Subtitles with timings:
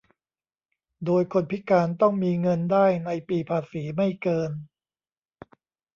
[1.05, 4.51] โดยคนพิการต้องมีเงินได้ในปีภาษีไม่เกิน